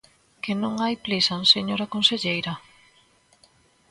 ¡Que 0.43 0.53
non 0.61 0.73
hai 0.83 0.95
Plisan, 1.05 1.41
señora 1.53 1.91
conselleira! 1.93 2.53